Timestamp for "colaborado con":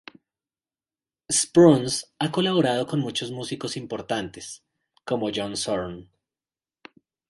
2.31-3.01